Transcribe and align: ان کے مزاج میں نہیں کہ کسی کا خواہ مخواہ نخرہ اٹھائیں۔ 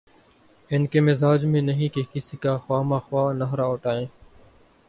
ان 0.71 0.85
کے 0.87 1.01
مزاج 1.01 1.45
میں 1.45 1.61
نہیں 1.61 1.89
کہ 1.89 2.01
کسی 2.13 2.37
کا 2.37 2.57
خواہ 2.57 2.81
مخواہ 2.81 3.33
نخرہ 3.33 3.65
اٹھائیں۔ 3.65 4.05